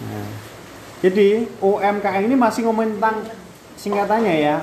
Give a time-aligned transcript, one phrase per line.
[0.00, 0.28] Nah,
[1.00, 3.24] jadi UMKM ini masih ngomongin tentang
[3.76, 4.56] singkatannya ya.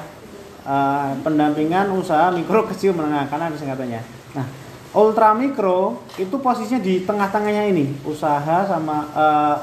[0.68, 4.02] Uh, pendampingan usaha mikro kecil menengah karena ada singkatannya.
[4.36, 4.46] Nah,
[4.92, 9.58] ultra mikro itu posisinya di tengah-tengahnya ini, usaha sama uh,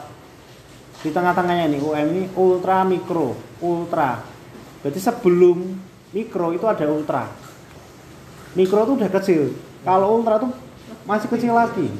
[1.04, 4.24] di tengah-tengahnya ini UM ini ultra mikro, ultra.
[4.80, 5.76] Berarti sebelum
[6.16, 7.28] mikro itu ada ultra.
[8.56, 9.52] Mikro itu udah kecil.
[9.84, 10.48] Kalau ultra itu
[11.04, 11.92] masih kecil lagi.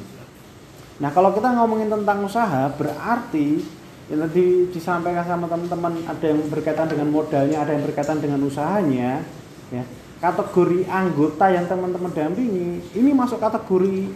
[1.02, 3.58] Nah, kalau kita ngomongin tentang usaha berarti
[4.04, 9.25] yang tadi disampaikan sama teman-teman ada yang berkaitan dengan modalnya, ada yang berkaitan dengan usahanya,
[9.72, 9.84] ya.
[10.22, 14.12] Kategori anggota yang teman-teman dampingi ini masuk kategori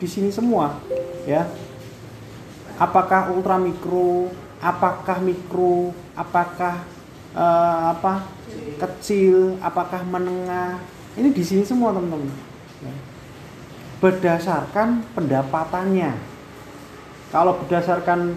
[0.00, 0.80] di sini semua,
[1.28, 1.46] ya.
[2.80, 6.82] Apakah ultra mikro, apakah mikro, apakah
[7.36, 8.26] uh, apa
[8.80, 10.80] kecil, apakah menengah,
[11.16, 12.45] ini di sini semua teman-teman.
[13.98, 16.12] Berdasarkan pendapatannya.
[17.32, 18.36] Kalau berdasarkan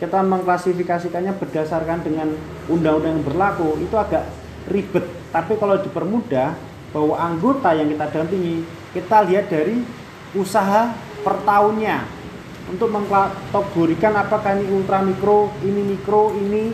[0.00, 2.34] kita mengklasifikasikannya berdasarkan dengan
[2.66, 4.26] undang-undang yang berlaku itu agak
[4.66, 6.58] ribet tapi kalau dipermudah
[6.90, 9.86] bahwa anggota yang kita dampingi kita lihat dari
[10.34, 10.90] usaha
[11.22, 12.06] per tahunnya
[12.64, 16.72] untuk mengkategorikan apakah ini ultra mikro, ini mikro, ini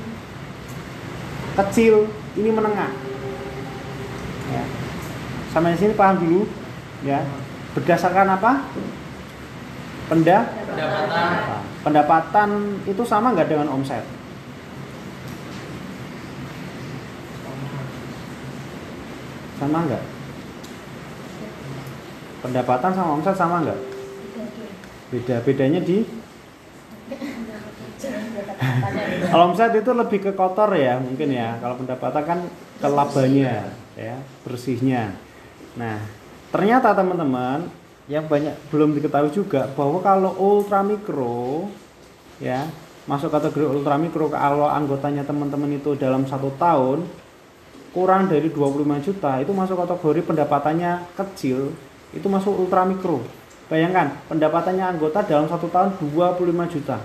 [1.59, 2.07] kecil,
[2.39, 2.95] ini menengah.
[4.55, 4.65] Ya.
[5.51, 6.43] Sampai sini paham dulu,
[7.03, 7.27] ya.
[7.77, 8.53] Berdasarkan apa?
[10.11, 10.39] Penda?
[10.43, 11.51] Pendapatan
[11.87, 12.51] pendapatan
[12.85, 14.03] itu sama nggak dengan omset?
[19.63, 20.05] Sama nggak?
[22.43, 23.81] Pendapatan sama omset sama nggak?
[25.15, 25.37] Beda.
[25.47, 26.03] Bedanya di
[29.31, 31.55] kalau omset itu lebih ke kotor ya mungkin ya.
[31.63, 32.39] Kalau pendapatan kan
[32.83, 35.15] ke labanya ya, bersihnya.
[35.79, 36.03] Nah,
[36.51, 37.71] ternyata teman-teman
[38.11, 41.71] yang banyak belum diketahui juga bahwa kalau ultra mikro
[42.43, 42.67] ya
[43.07, 47.07] masuk kategori ultra mikro kalau anggotanya teman-teman itu dalam satu tahun
[47.95, 51.71] kurang dari 25 juta itu masuk kategori pendapatannya kecil
[52.11, 53.23] itu masuk ultra mikro
[53.71, 56.99] bayangkan pendapatannya anggota dalam satu tahun 25 juta.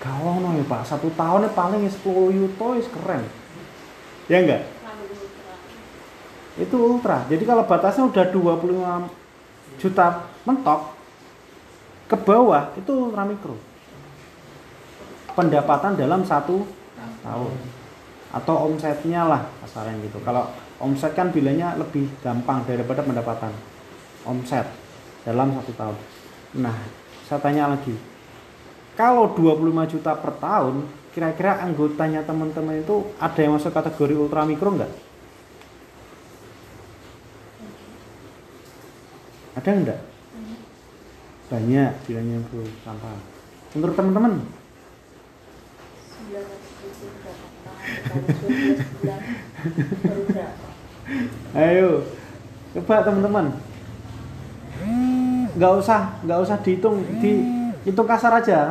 [0.00, 0.86] Kalau no ya pak.
[0.86, 2.00] Satu tahunnya paling 10
[2.32, 3.26] juta keren.
[4.30, 4.62] Ya enggak
[6.58, 7.22] itu ultra.
[7.30, 10.06] Jadi kalau batasnya udah 25 juta
[10.42, 10.80] mentok
[12.10, 13.54] ke bawah itu ultra mikro.
[15.36, 16.66] Pendapatan dalam satu
[17.22, 17.54] tahun.
[18.30, 20.18] Atau omsetnya lah kasarnya gitu.
[20.22, 20.50] Kalau
[20.82, 23.54] omset kan bilangnya lebih gampang daripada pendapatan.
[24.26, 24.66] Omset
[25.22, 25.96] dalam satu tahun.
[26.58, 26.74] Nah
[27.26, 27.94] saya tanya lagi.
[28.98, 34.74] Kalau 25 juta per tahun kira-kira anggotanya teman-teman itu ada yang masuk kategori ultra mikro
[34.74, 35.09] enggak?
[39.58, 39.98] Ada enggak?
[41.50, 43.18] Banyak bilangnya Bu sampah.
[43.74, 44.32] Menurut teman-teman?
[51.58, 52.06] Ayo,
[52.78, 53.50] coba teman-teman.
[55.58, 58.70] Gak usah, gak usah dihitung, dihitung kasar aja.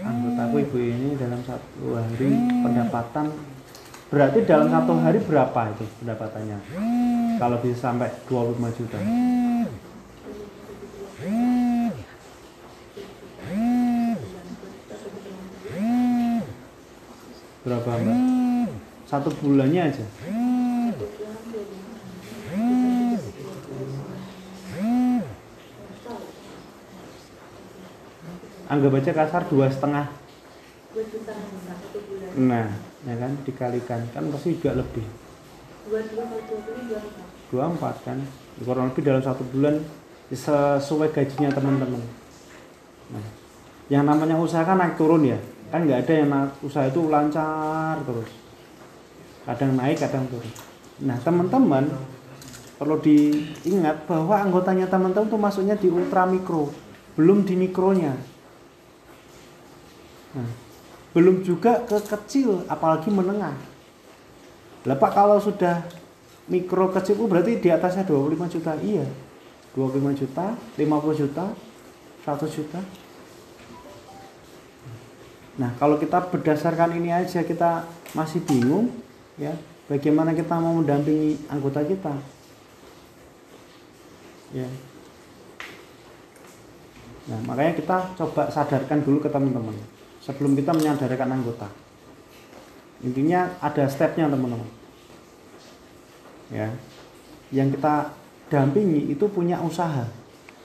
[0.00, 2.30] Anggota aku ibu ini dalam satu hari
[2.64, 3.28] pendapatan
[4.06, 6.56] berarti dalam satu hari berapa itu pendapatannya?
[7.36, 8.98] Kalau bisa sampai 25 juta.
[17.66, 18.18] Berapa mbak?
[19.10, 20.06] Satu bulannya aja.
[28.70, 30.06] Anggap aja kasar dua setengah.
[32.38, 32.70] Nah,
[33.02, 35.06] ya kan dikalikan kan pasti juga lebih.
[37.50, 38.22] Dua empat kan,
[38.62, 39.82] kurang lebih dalam satu bulan
[40.30, 42.02] sesuai gajinya teman-teman.
[43.10, 43.26] Nah,
[43.90, 45.38] yang namanya usaha kan naik turun ya,
[45.70, 46.30] kan nggak ada yang
[46.62, 48.30] usaha itu lancar terus.
[49.46, 50.50] Kadang naik, kadang turun.
[51.06, 51.86] Nah, teman-teman
[52.76, 56.74] perlu diingat bahwa anggotanya teman-teman itu masuknya di ultra mikro,
[57.14, 58.14] belum di mikronya.
[60.34, 60.50] Nah,
[61.14, 63.54] belum juga ke kecil, apalagi menengah.
[64.84, 65.86] Lepas kalau sudah
[66.46, 68.72] mikro kecil itu berarti di atasnya 25 juta.
[68.82, 69.06] Iya.
[69.76, 71.44] 25 juta, 50 juta,
[72.24, 72.80] 100 juta.
[75.56, 78.92] Nah, kalau kita berdasarkan ini aja kita masih bingung,
[79.40, 79.56] ya,
[79.88, 82.12] bagaimana kita mau mendampingi anggota kita?
[84.52, 84.68] Ya.
[87.26, 89.74] Nah, makanya kita coba sadarkan dulu ke teman-teman
[90.20, 91.68] sebelum kita menyadarkan anggota.
[93.00, 94.68] Intinya ada stepnya, teman-teman.
[96.52, 96.68] Ya.
[97.48, 98.12] Yang kita
[98.52, 100.04] dampingi itu punya usaha.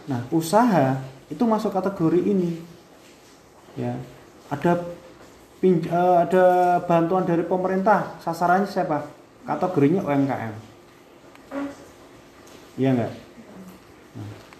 [0.05, 0.99] Nah, usaha
[1.31, 2.59] itu masuk kategori ini.
[3.79, 3.95] ya
[4.51, 4.71] ada
[5.63, 6.45] pin, eh, ada
[6.83, 9.07] bantuan dari pemerintah sasarannya siapa?
[9.47, 10.71] Kategorinya UMKM
[12.79, 13.11] iya enggak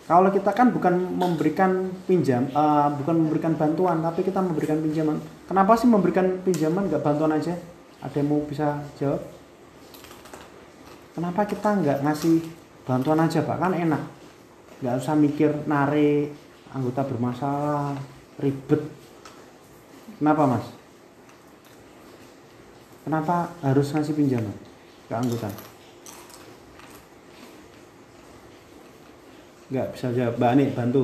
[0.10, 5.24] kalau kita kan bukan memberikan pinjam eh, bukan memberikan bantuan tapi kita memberikan pinjaman.
[5.48, 7.56] Kenapa sih memberikan pinjaman nggak bantuan aja?
[8.04, 9.24] Ada yang mau bisa jawab?
[11.16, 12.44] Kenapa kita nggak ngasih
[12.84, 13.56] bantuan aja pak?
[13.56, 14.04] Kan enak.
[14.84, 16.36] Nggak usah mikir narik
[16.76, 17.96] anggota bermasalah
[18.36, 18.84] ribet
[20.22, 20.66] kenapa mas?
[23.02, 24.54] Kenapa harus ngasih pinjaman
[25.10, 25.50] ke anggota
[29.72, 30.36] nggak bisa jawab.
[30.36, 31.04] Mbak Ani bantu.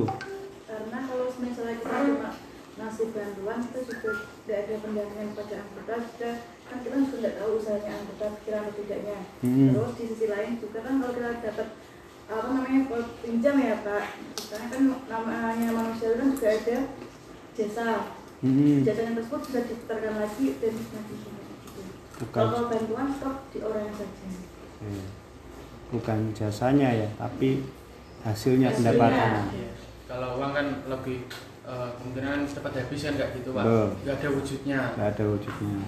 [0.68, 2.30] Karena kalau misalnya kita cuma
[2.78, 4.10] ngasih bantuan kita juga
[4.44, 6.30] tidak ada pendampingan pada anggota kita
[6.68, 9.18] kan kita juga tidak tahu usahanya anggota kira atau tidaknya.
[9.40, 9.72] Hmm.
[9.72, 11.68] terus di sisi lain juga kan kalau kita dapat
[12.28, 12.80] apa namanya
[13.24, 14.04] pinjam ya pak.
[14.36, 16.78] Misalnya kan namanya manusia kan juga ada
[17.56, 17.86] jasa
[18.38, 21.30] Hmm, jasanya tersebut bisa diputarkan lagi dan gitu.
[22.18, 24.26] bukan kalau bantuan stop di orang saja
[24.78, 25.06] eh,
[25.90, 27.66] bukan jasanya ya tapi
[28.22, 28.94] hasilnya Hasilnya.
[28.94, 29.70] pendapatan Iya.
[30.06, 31.26] Kalau uang kan lebih
[31.62, 33.88] eh, kemungkinan cepat habis kan nggak gitu pak, Betul.
[34.00, 34.80] nggak ada wujudnya.
[34.94, 35.78] nggak ada wujudnya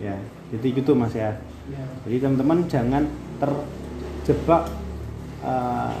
[0.00, 0.16] ya
[0.50, 1.30] jadi gitu mas ya
[1.62, 1.84] Iya.
[2.02, 3.04] jadi teman-teman jangan
[3.38, 4.64] terjebak
[5.44, 5.94] eh,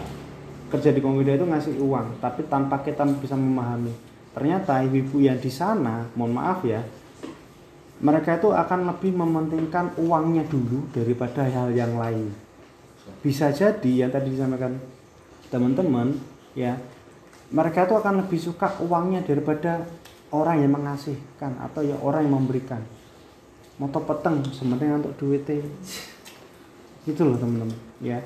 [0.68, 3.92] kerja di Komida itu ngasih uang tapi tanpa kita bisa memahami
[4.32, 6.80] ternyata ibu-ibu yang di sana mohon maaf ya
[8.02, 12.34] mereka itu akan lebih mementingkan uangnya dulu daripada hal yang lain.
[13.22, 14.74] Bisa jadi yang tadi disampaikan
[15.46, 16.18] teman-teman
[16.58, 16.74] ya
[17.54, 19.86] mereka itu akan lebih suka uangnya daripada
[20.34, 22.82] orang yang mengasihkan atau ya orang yang memberikan.
[23.78, 25.62] Moto peteng sementing untuk duitnya
[27.06, 28.18] itu loh teman-teman ya.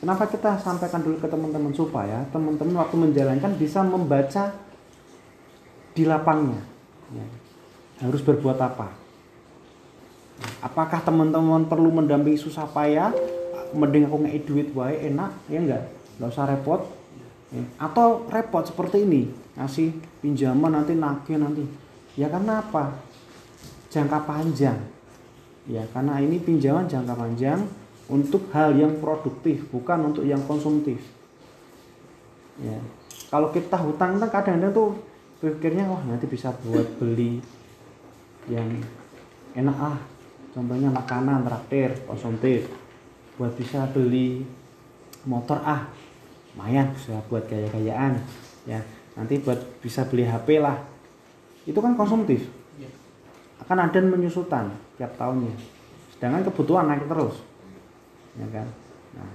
[0.00, 4.48] Kenapa kita sampaikan dulu ke teman-teman supaya teman-teman waktu menjalankan bisa membaca
[5.94, 6.62] di lapangnya.
[7.10, 7.26] Ya.
[8.06, 8.94] harus berbuat apa?
[10.64, 13.12] Apakah teman-teman perlu mendampingi susah payah?
[13.76, 15.84] Mending aku ngei duit wae enak ya enggak?
[16.16, 16.82] Nggak usah repot.
[17.50, 17.66] Ya.
[17.82, 19.26] atau repot seperti ini
[19.58, 19.90] ngasih
[20.22, 21.66] pinjaman nanti nagih nanti.
[22.14, 22.94] Ya karena apa?
[23.90, 24.78] Jangka panjang.
[25.66, 27.66] Ya karena ini pinjaman jangka panjang
[28.06, 31.02] untuk hal yang produktif bukan untuk yang konsumtif.
[32.62, 32.78] Ya.
[33.30, 34.90] Kalau kita hutang kan kadang-kadang tuh
[35.40, 37.40] pikirnya wah nanti bisa buat beli
[38.46, 38.68] yang
[39.56, 39.98] enak ah.
[40.50, 42.68] Contohnya makanan traktir konsumtif
[43.40, 44.44] buat bisa beli
[45.24, 45.88] motor ah.
[46.52, 48.20] Lumayan bisa buat gaya-gayaan
[48.68, 48.84] ya.
[49.16, 50.76] Nanti buat bisa beli HP lah.
[51.64, 52.44] Itu kan konsumtif
[52.76, 52.88] Iya.
[53.64, 55.52] akan ada menyusutan tiap tahunnya.
[56.16, 57.40] Sedangkan kebutuhan naik terus
[58.36, 58.68] ya kan?
[59.16, 59.30] Nah,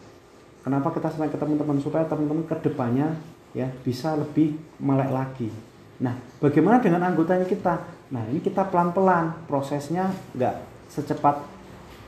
[0.62, 3.18] kenapa kita sampaikan ke teman-teman supaya teman-teman ke depannya
[3.56, 5.50] ya bisa lebih melek lagi
[5.95, 7.80] nah bagaimana dengan anggotanya kita?
[8.12, 9.47] Nah ini kita pelan-pelan.
[9.47, 10.56] Prosesnya nggak
[10.92, 11.42] secepat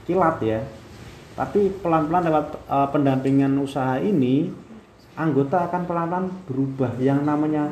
[0.06, 0.60] kilat ya.
[1.38, 4.51] Tapi pelan-pelan lewat eh, pendampingan usaha ini
[5.16, 6.92] anggota akan pelan-pelan berubah.
[7.00, 7.63] Yang namanya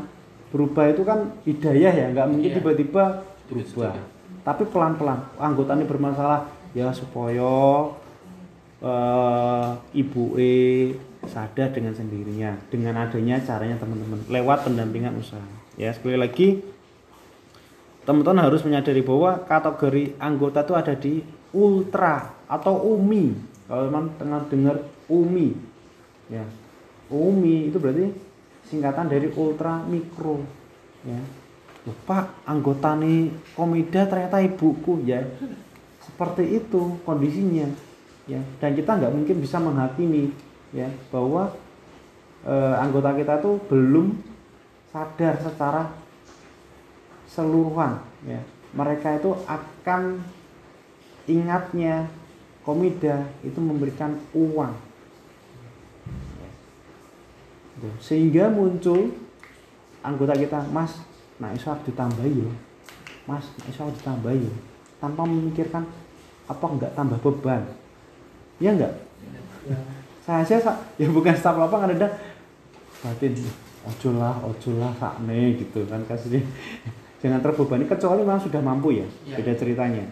[0.49, 2.57] berubah itu kan hidayah ya nggak mungkin Iya.
[2.61, 3.03] tiba-tiba
[3.51, 3.93] berubah.
[4.45, 5.19] Tapi pelan-pelan.
[5.35, 7.51] Anggota ini bermasalah ya supaya
[8.81, 10.53] eh, ibu E
[11.25, 15.41] sadar dengan sendirinya dengan adanya caranya teman-teman lewat pendampingan usaha
[15.75, 16.63] ya sekali lagi
[18.05, 21.13] teman-teman harus menyadari bahwa kategori anggota itu ada di
[21.51, 23.33] ultra atau umi.
[23.65, 24.75] Kalau teman tengah dengar
[25.09, 25.57] umi
[26.29, 26.45] ya.
[27.09, 28.13] Umi itu berarti
[28.69, 30.45] singkatan dari ultra mikro
[31.01, 31.17] ya.
[31.85, 35.25] Loh, Pak anggota nih komida ternyata ibuku ya.
[36.05, 37.65] Seperti itu kondisinya
[38.29, 38.41] ya.
[38.61, 40.29] Dan kita nggak mungkin bisa menghakimi
[40.77, 41.53] ya bahwa
[42.45, 44.34] eh, anggota kita tuh belum
[44.95, 45.91] sadar secara
[47.27, 48.39] seluruhan ya.
[48.71, 50.23] Mereka itu akan
[51.27, 52.07] ingatnya
[52.63, 54.71] komida itu memberikan uang.
[57.75, 59.11] Tuh, sehingga muncul
[59.99, 61.03] anggota kita mas
[61.35, 62.47] nah iso harus ditambahi yo
[63.27, 64.53] mas nah iso harus ditambahi yo
[65.03, 65.83] tanpa memikirkan
[66.47, 67.67] apa enggak tambah beban.
[68.63, 68.95] Ya enggak?
[70.23, 72.15] Saya aja sa- ya bukan staf lapangan ada
[73.03, 73.35] batin
[73.85, 76.01] ojo lah ojo lah sakne gitu kan.
[76.03, 76.41] Kasih
[77.21, 79.35] jangan terbebani kecuali memang sudah mampu ya Iya.
[79.37, 80.05] beda ceritanya.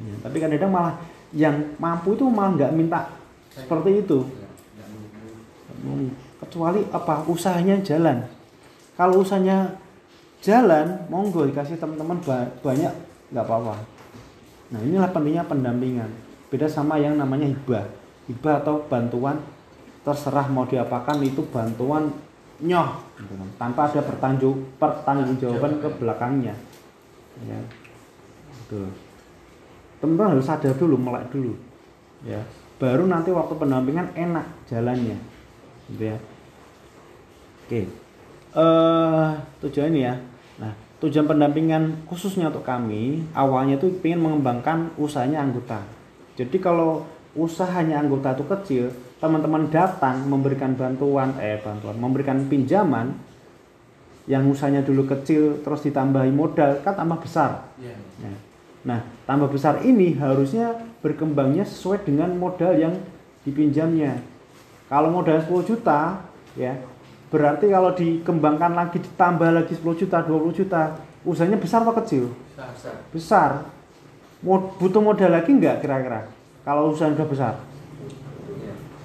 [0.00, 0.94] Ya, tapi kadang-kadang malah
[1.30, 3.10] yang mampu itu malah nggak minta
[3.50, 4.24] seperti itu.
[5.80, 7.24] Hmm, kecuali apa?
[7.24, 8.24] Usahanya jalan.
[8.94, 9.80] Kalau usahanya
[10.38, 12.92] jalan monggo dikasih teman-teman ba- banyak
[13.30, 13.76] nggak apa-apa.
[14.70, 16.10] Nah inilah pentingnya pendampingan.
[16.48, 17.86] Beda sama yang namanya hibah.
[18.26, 19.40] Hibah atau bantuan
[20.00, 22.08] terserah mau diapakan itu bantuan
[22.64, 22.88] nyoh.
[23.16, 23.48] Gitu kan.
[23.60, 26.54] tanpa ada pertanggung pertanggungjawaban ke belakangnya.
[27.44, 27.60] Ya.
[30.00, 31.56] Teman-teman harus sadar dulu melek dulu.
[32.24, 32.44] Ya.
[32.80, 35.18] Baru nanti waktu pendampingan enak jalannya.
[35.92, 36.18] Gitu ya.
[37.66, 37.80] Oke.
[38.56, 39.30] Eh
[39.64, 40.14] tujuan ini ya.
[40.60, 45.80] Nah tujuan pendampingan khususnya untuk kami awalnya itu ingin mengembangkan usahanya anggota.
[46.36, 47.04] Jadi kalau
[47.36, 48.84] usahanya anggota itu kecil
[49.20, 53.12] teman-teman datang memberikan bantuan eh bantuan memberikan pinjaman
[54.24, 57.96] yang usahanya dulu kecil terus ditambahi modal kan tambah besar Iya.
[58.20, 58.32] Ya.
[58.80, 60.72] Nah, tambah besar ini harusnya
[61.04, 62.96] berkembangnya sesuai dengan modal yang
[63.44, 64.24] dipinjamnya.
[64.88, 66.24] Kalau modal 10 juta,
[66.56, 66.80] ya,
[67.28, 70.96] berarti kalau dikembangkan lagi ditambah lagi 10 juta, 20 juta,
[71.28, 72.24] usahanya besar atau kecil?
[72.56, 72.94] Besar, besar.
[73.12, 73.50] Besar.
[74.40, 76.32] Mo- butuh modal lagi enggak kira-kira?
[76.64, 77.54] Kalau usaha udah besar?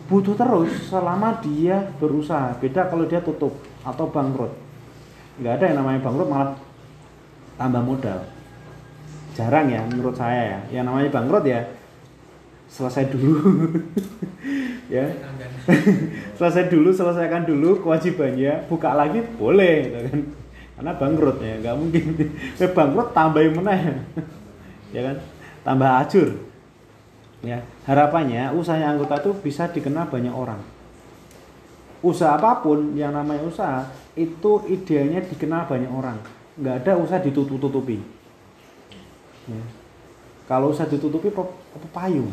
[0.05, 2.53] Butuh terus selama dia berusaha.
[2.61, 4.53] Beda kalau dia tutup atau bangkrut.
[5.41, 6.49] Enggak ada yang namanya bangkrut malah
[7.57, 8.19] tambah modal.
[9.33, 10.59] Jarang ya menurut saya ya.
[10.79, 11.61] Yang namanya bangkrut ya
[12.69, 13.33] selesai dulu.
[14.85, 15.01] Ya.
[16.37, 18.69] Selesai dulu selesaikan dulu kewajibannya.
[18.69, 20.19] Buka lagi boleh gitu kan.
[20.77, 22.03] Karena bangkrut ya nggak mungkin.
[22.77, 23.97] Bangkrut tambahin meneh.
[24.93, 25.17] Ya kan?
[25.65, 26.29] Tambah acur
[27.43, 30.61] ya harapannya usahanya anggota itu bisa dikenal banyak orang
[32.05, 36.17] usaha apa pun yang namanya usaha itu idealnya dikenal banyak orang
[36.55, 38.15] nggak ada usaha ditutup-tutupi
[39.45, 39.61] Ya.
[40.45, 41.45] Kalau usah ditutupi apa,
[41.93, 42.29] payung.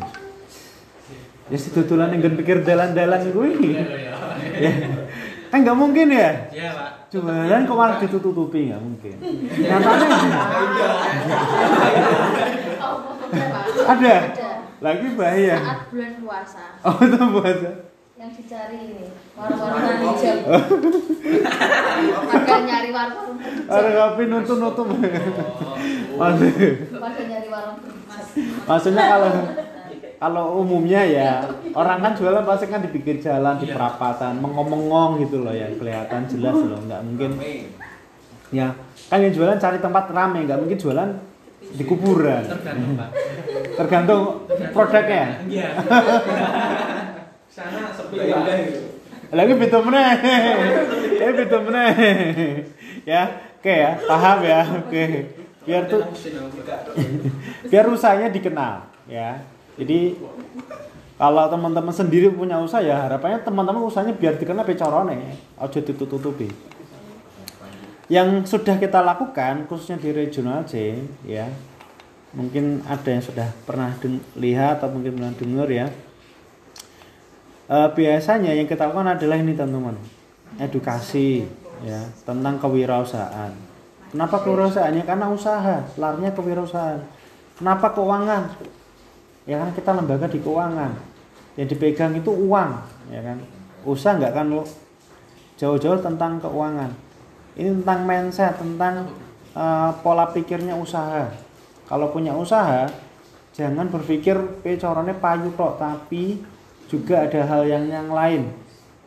[1.49, 3.47] Ya si tutulan yang pikir dalan-dalan gue.
[4.57, 4.71] ya.
[5.53, 6.49] Kan nggak mungkin ya.
[6.49, 6.89] Iya, Pak.
[7.13, 9.15] Jualan kok malah ditutupi nggak mungkin.
[9.61, 10.41] Nyatanya ada.
[13.93, 14.15] Ada.
[14.83, 15.55] Lagi bahaya.
[15.57, 17.71] Saat bulan puasa Oh itu puasa.
[18.13, 20.37] yang dicari ini warung-warung hijau.
[22.23, 23.35] Pada nyari warung
[23.65, 24.87] Ada kopi nutup-nutup.
[26.19, 26.53] Maksud,
[26.93, 27.77] Pada nyari warung
[28.63, 29.29] maksudnya kalau
[30.23, 33.75] kalau umumnya ya orang kan jualan pasti kan di pinggir jalan di Iya.
[33.75, 37.31] perapatan mengomong-ngong gitu loh ya kelihatan jelas loh nggak mungkin
[38.49, 38.71] ya
[39.05, 41.09] kan yang jualan cari tempat rame nggak mungkin jualan
[41.73, 42.43] di kuburan.
[42.45, 43.09] Tergantung, Pak.
[43.73, 44.21] tergantung
[44.69, 45.25] produknya.
[45.49, 45.69] Iya.
[47.49, 48.45] Sana sepi Ya Pak.
[48.45, 48.79] gitu.
[49.33, 50.11] lagi betul meneh.
[51.17, 51.91] Eh betul meneh.
[53.03, 53.21] Ya
[53.59, 55.03] oke ya paham ya oke.
[55.63, 56.01] Biar tuh
[57.67, 59.41] biar usahanya dikenal ya.
[59.73, 60.13] Jadi
[61.17, 66.49] kalau teman-teman sendiri punya usaha ya harapannya teman-teman usahanya biar dikenal becorone ojo ditutupi
[68.13, 71.49] yang sudah kita lakukan khususnya di regional C ya
[72.37, 73.89] mungkin ada yang sudah pernah
[74.37, 75.87] lihat atau mungkin pernah dengar ya.
[77.73, 79.97] Eh, biasanya yang kita lakukan adalah ini teman-teman.
[80.61, 81.41] Edukasi
[81.81, 83.49] ya tentang kewirausahaan.
[84.13, 85.03] Kenapa kewirausahaannya?
[85.09, 87.01] Karena usaha larinya kewirausahaan.
[87.57, 88.53] Kenapa keuangan?
[89.49, 90.93] Ya kan kita lembaga di keuangan.
[91.57, 92.77] Yang dipegang itu uang
[93.09, 93.41] ya kan?
[93.85, 94.65] Usaha nggak kan lo
[95.57, 97.02] jauh-jauh tentang keuangan
[97.53, 99.13] ini tentang mindset tentang
[99.53, 101.29] eh, pola pikirnya usaha.
[101.85, 102.89] Kalau punya usaha
[103.53, 104.33] jangan berpikir
[104.65, 106.41] pe corone payu tok tapi
[106.89, 108.49] juga ada hal yang yang lain.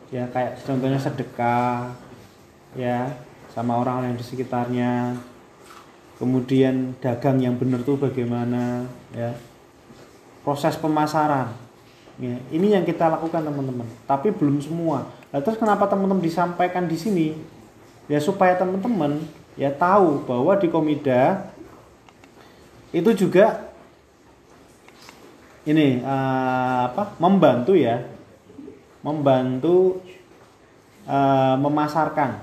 [0.07, 1.91] Ya kayak contohnya sedekah
[2.79, 3.11] ya
[3.51, 5.19] sama orang yang di sekitarnya.
[6.17, 9.35] Kemudian dagang yang benar tuh bagaimana ya.
[10.47, 11.51] Proses pemasaran
[12.15, 12.39] ya.
[12.55, 13.85] Ini yang kita lakukan teman-teman.
[14.07, 15.11] Tapi belum semua.
[15.27, 17.27] Nah, terus kenapa teman-teman disampaikan di sini
[18.07, 19.19] ya supaya teman-teman
[19.59, 21.51] ya tahu bahwa di Komida
[22.95, 23.67] itu juga
[25.67, 27.99] ini eh, apa membantu ya
[29.03, 29.99] membantu
[31.03, 32.39] eh, memasarkan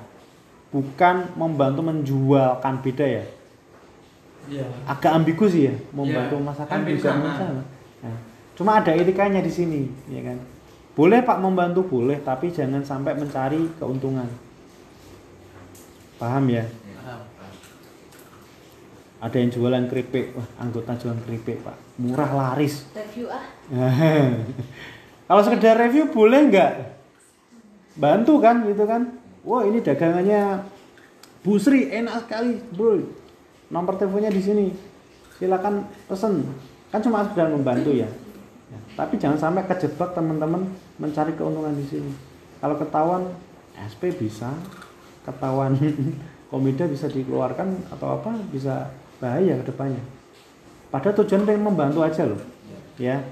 [0.68, 3.24] bukan membantu menjualkan beda ya.
[4.44, 4.68] Iya.
[4.84, 7.64] agak ambigu sih ya membantu Iya, memasarkan hampir juga sama.
[8.04, 8.16] Nah,
[8.52, 10.36] cuma ada etikanya di sini ya kan.
[10.92, 14.28] Boleh pak membantu boleh tapi jangan sampai mencari keuntungan
[16.24, 16.64] paham ya
[19.20, 23.44] ada yang jualan keripik wah anggota jualan keripik pak murah laris Review ah.
[25.24, 26.72] Kalau sekedar review boleh nggak?
[27.96, 29.16] Bantu kan gitu kan?
[29.40, 30.60] Wah ini dagangannya
[31.40, 33.00] Bu Sri enak sekali bro.
[33.72, 34.66] Nomor teleponnya di sini.
[35.40, 36.44] Silakan pesen.
[36.92, 38.08] Kan cuma sekedar membantu ya.
[38.68, 40.68] Ya, Tapi jangan sampai kejebak teman-teman
[41.00, 42.12] mencari keuntungan di sini.
[42.60, 43.32] Kalau ketahuan
[43.80, 44.52] SP bisa,
[45.24, 45.74] ketahuan
[46.52, 50.02] komida bisa dikeluarkan atau apa bisa bahaya ke depannya.
[50.92, 52.38] Padahal tujuan pengen membantu aja loh.
[52.94, 53.26] Ya,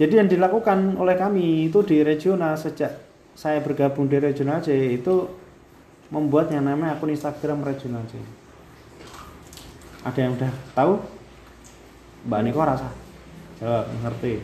[0.00, 3.04] jadi yang dilakukan oleh kami itu di regional sejak
[3.36, 5.28] saya bergabung di regional C itu
[6.08, 8.16] membuat yang namanya akun Instagram regional C.
[10.00, 10.92] Ada yang udah tahu?
[12.24, 12.88] Mbak Niko rasa?
[13.60, 14.40] Jawab, ngerti.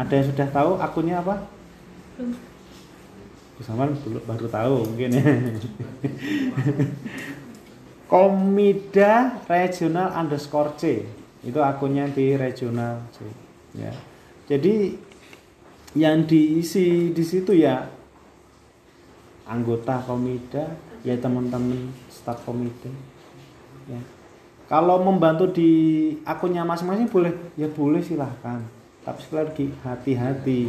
[0.00, 1.44] Ada yang sudah tahu akunnya apa?
[4.02, 5.24] Belum baru tahu mungkin ya.
[8.12, 11.06] Komida regional underscore C
[11.42, 13.24] itu akunnya di regional C.
[13.78, 13.92] Ya.
[14.46, 14.98] Jadi
[15.96, 17.88] yang diisi di situ ya
[19.44, 20.72] anggota komida
[21.04, 22.88] ya teman-teman staf komite
[23.84, 24.00] ya
[24.72, 25.70] kalau membantu di
[26.24, 28.64] akunnya masing-masing boleh ya boleh silahkan
[29.02, 30.60] tapi sekali lagi hati-hati.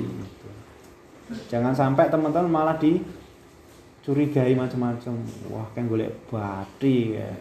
[1.48, 5.14] Jangan sampai teman-teman malah dicurigai macam-macam.
[5.52, 7.32] Wah kan golek bati ya.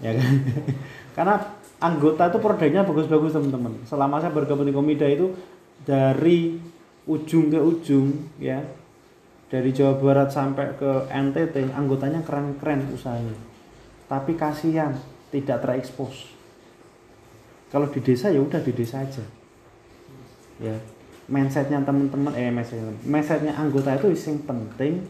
[0.00, 0.32] Ya kan?
[1.16, 1.34] Karena
[1.80, 3.72] anggota itu produknya bagus-bagus teman-teman.
[3.84, 5.32] Selama saya bergabung di komida itu
[5.84, 6.56] dari
[7.06, 8.58] ujung ke ujung ya
[9.46, 13.36] dari Jawa Barat sampai ke NTT anggotanya keren-keren usahanya.
[14.10, 14.96] Tapi kasihan
[15.30, 16.34] tidak terekspos.
[17.70, 19.22] Kalau di desa ya udah di desa aja.
[20.56, 20.95] Ya
[21.26, 25.02] mindsetnya teman-teman eh mindsetnya mindsetnya anggota itu yang penting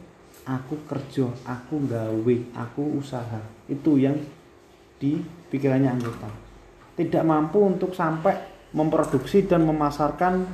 [0.46, 3.42] aku kerja aku gawe aku usaha.
[3.66, 4.14] Itu yang
[4.96, 5.18] di
[5.50, 6.30] pikirannya anggota.
[6.96, 8.32] Tidak mampu untuk sampai
[8.72, 10.46] memproduksi dan memasarkan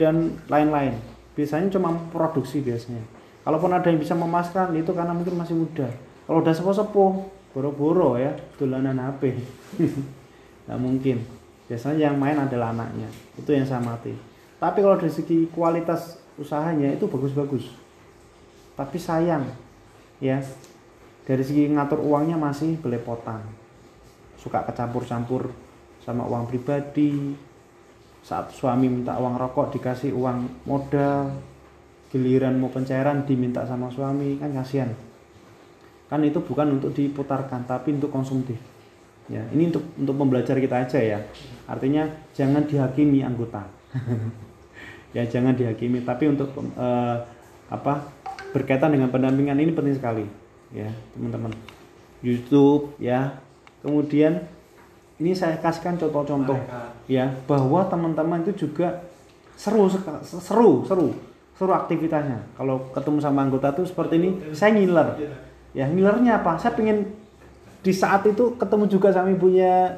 [0.00, 0.96] dan lain-lain.
[1.36, 3.02] Biasanya cuma produksi biasanya.
[3.44, 5.90] Kalaupun ada yang bisa memasarkan itu karena mungkin masih muda.
[6.24, 7.12] Kalau udah sepuh-sepuh
[7.50, 9.34] boro-boro ya dolanan HP
[10.64, 11.18] nggak mungkin.
[11.66, 13.10] Biasanya yang main adalah anaknya.
[13.34, 14.29] Itu yang saya mati
[14.60, 17.72] tapi kalau dari segi kualitas usahanya itu bagus-bagus.
[18.76, 19.48] Tapi sayang
[20.20, 20.36] ya.
[21.24, 23.40] Dari segi ngatur uangnya masih belepotan.
[24.36, 25.48] Suka kecampur-campur
[26.04, 27.32] sama uang pribadi.
[28.20, 31.32] Saat suami minta uang rokok dikasih uang modal.
[32.12, 34.36] Giliran mau pencairan diminta sama suami.
[34.36, 34.92] Kan kasihan.
[36.12, 38.60] Kan itu bukan untuk diputarkan tapi untuk konsumtif.
[39.30, 41.18] Ya ini untuk untuk membelajar kita aja ya.
[41.64, 43.62] Artinya jangan dihakimi anggota
[45.10, 46.02] ya jangan dihakimi.
[46.02, 47.16] Tapi untuk eh,
[47.70, 47.92] apa
[48.50, 50.26] berkaitan dengan pendampingan ini penting sekali
[50.74, 51.52] ya teman-teman.
[52.20, 53.40] YouTube ya.
[53.80, 54.44] Kemudian
[55.16, 56.56] ini saya kasihkan contoh-contoh
[57.08, 59.08] ya bahwa teman-teman itu juga
[59.56, 61.08] seru seru seru
[61.56, 62.44] seru aktivitasnya.
[62.56, 65.08] Kalau ketemu sama anggota tuh seperti ini saya ngiler.
[65.72, 66.60] Ya ngilernya apa?
[66.60, 67.08] Saya pengen
[67.80, 69.96] di saat itu ketemu juga sama ibunya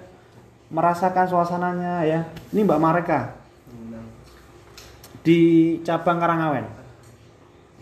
[0.70, 2.20] merasakan suasananya ya.
[2.54, 3.41] Ini Mbak Mareka
[5.22, 5.40] di
[5.86, 6.66] cabang Karangawen.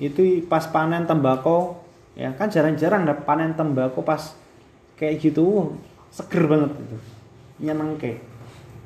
[0.01, 1.81] Itu pas panen tembakau
[2.17, 4.37] ya kan jarang-jarang ada panen tembakau pas
[4.97, 5.77] kayak gitu
[6.13, 6.97] seger banget itu.
[7.61, 8.21] Nyenengke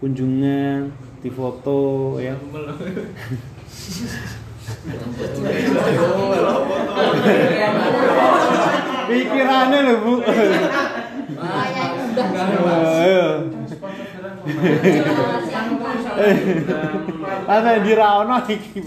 [0.03, 0.91] kunjungan
[1.23, 2.35] di foto ya.
[9.05, 10.15] Pikirannya loh bu.
[11.35, 12.27] Kayak udah
[17.51, 18.81] Ada di Rano iki.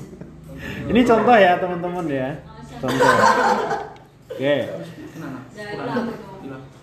[0.87, 2.29] Ini contoh ya teman-teman ya.
[2.79, 3.13] Contoh.
[4.31, 4.55] Oke.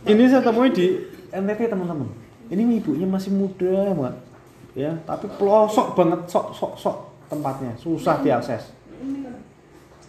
[0.04, 1.00] Ini saya temui di
[1.32, 2.08] NTT teman-teman.
[2.52, 4.16] Ini ibunya masih muda banget.
[4.74, 6.96] Ya, tapi pelosok banget sok sok sok
[7.30, 8.74] tempatnya, susah diakses.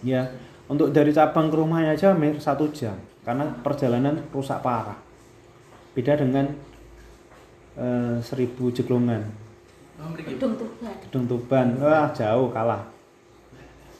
[0.02, 0.34] Ya,
[0.66, 4.98] untuk dari cabang ke rumahnya aja hampir satu jam karena perjalanan rusak parah.
[5.94, 6.50] Beda dengan
[7.78, 9.45] eh, seribu jeglongan.
[10.00, 10.96] Gedung Tuban.
[11.08, 11.68] gedung Tuban.
[11.80, 12.84] Wah jauh kalah.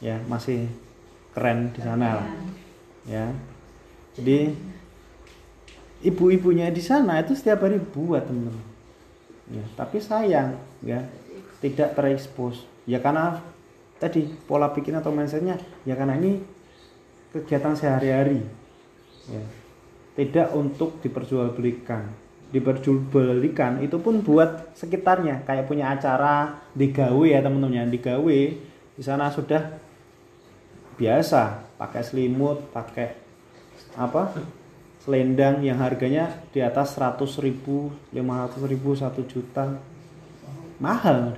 [0.04, 0.68] Ya masih
[1.32, 2.28] keren di sana lah.
[3.08, 3.32] Ya.
[4.16, 4.56] Jadi
[6.04, 8.56] ibu-ibunya di sana itu setiap hari buat temen
[9.46, 11.06] ya tapi sayang ya.
[11.56, 12.68] Tidak terekspos.
[12.86, 13.42] Ya karena
[13.98, 16.44] tadi pola pikir atau mindsetnya ya karena ini
[17.32, 18.44] kegiatan sehari-hari.
[19.32, 19.44] Ya.
[20.16, 25.46] Tidak untuk diperjualbelikan diperjualbelikan itu pun buat sekitarnya.
[25.48, 28.40] Kayak punya acara digawe ya teman-teman yang digawe.
[28.96, 29.82] Di sana sudah
[30.96, 33.20] biasa pakai selimut pakai
[34.00, 34.32] apa
[35.04, 39.78] selendang yang harganya di atas 100 ribu 500 ribu 1 juta.
[40.82, 41.38] Mahal.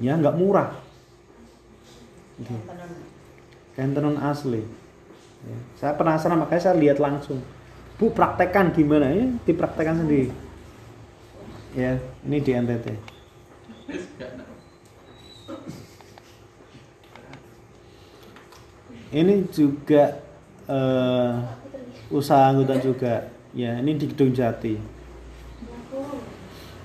[0.00, 0.72] Ya nggak murah.
[2.40, 2.56] Gitu.
[3.76, 4.64] kain tenun asli.
[5.42, 7.40] Ya, saya penasaran makanya saya lihat langsung
[8.02, 9.14] bu praktekkan gimana?
[9.14, 10.34] Ya dipraktekkan sendiri.
[11.78, 12.86] Ya ini di NTT
[19.12, 20.18] ini juga
[20.66, 21.32] eh,
[22.10, 23.30] usaha anggota juga.
[23.54, 24.74] Ya ini di Gedung Jati.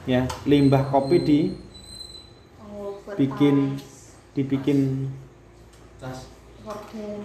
[0.05, 1.39] Ya limbah kopi di
[3.17, 3.79] bikin
[4.37, 5.09] dibikin
[5.97, 6.29] Tas.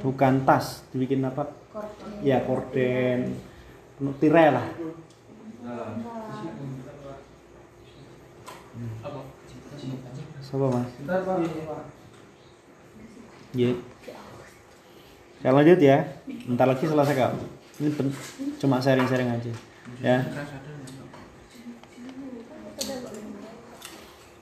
[0.01, 1.51] Bukan tas dibikin apa?
[1.73, 2.23] Korden.
[2.23, 3.52] ya korden
[4.21, 4.67] tirai lah
[9.03, 9.21] Apa?
[10.43, 10.91] Siapa mas?
[13.53, 13.71] Iya.
[15.43, 15.99] Saya lanjut ya.
[16.49, 17.33] Bentar lagi selesai kak.
[17.83, 17.89] Ini
[18.59, 19.53] cuma sharing-sharing aja.
[20.01, 20.19] Ya.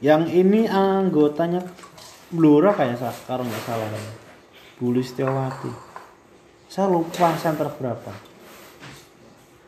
[0.01, 1.61] Yang ini anggotanya
[2.31, 3.91] Blora kayak kalau nggak salah.
[4.79, 5.73] Bu Listiawati.
[6.71, 8.30] Saya lupa center berapa.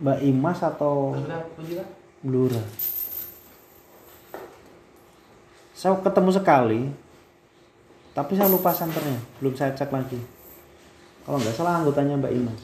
[0.02, 1.14] Mbak Imas atau
[2.20, 2.58] Blora.
[5.72, 6.80] Saya ketemu sekali,
[8.12, 10.18] tapi saya lupa senternya, belum saya cek lagi.
[11.22, 12.62] Kalau nggak salah anggotanya Mbak Imas.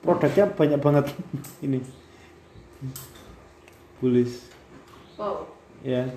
[0.00, 1.04] Produknya banyak banget
[1.66, 1.80] ini.
[4.00, 4.48] Bulis,
[5.20, 5.44] Wow.
[5.84, 6.08] ya,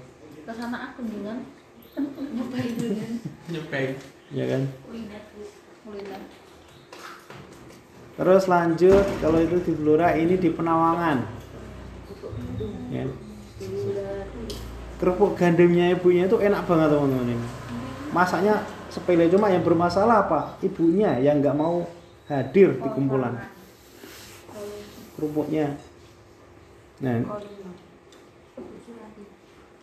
[0.47, 1.43] Ke sana aku dengan
[2.35, 2.95] nyobain dulu.
[3.51, 3.91] Nyobain.
[4.31, 4.63] ya kan.
[4.87, 5.23] Kuliner.
[5.83, 6.21] Kuliner.
[8.13, 11.17] Terus lanjut, kalau itu di Blora, ini di Penawangan.
[12.93, 13.09] Ya.
[15.01, 17.47] Kerupuk gandumnya ibunya itu enak banget teman-teman ini.
[18.13, 18.61] Masaknya
[18.93, 20.39] sepele cuma yang bermasalah apa?
[20.61, 21.89] Ibunya yang nggak mau
[22.29, 23.35] hadir di kumpulan.
[25.17, 25.75] Kerupuknya.
[27.01, 27.19] Nah,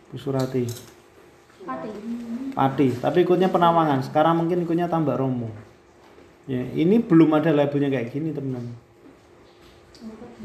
[0.09, 0.65] Bu Surati.
[1.61, 1.89] Pati.
[2.55, 4.01] Pati, tapi ikutnya Penawangan.
[4.01, 5.51] Sekarang mungkin ikutnya Tambak Romo.
[6.49, 8.73] Ya, ini belum ada labelnya kayak gini, teman-teman.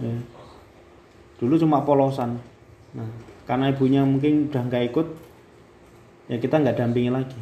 [0.00, 0.16] Ya.
[1.40, 2.36] Dulu cuma polosan.
[2.92, 3.08] Nah,
[3.48, 5.06] karena ibunya mungkin udah nggak ikut,
[6.28, 7.40] ya kita nggak dampingi lagi.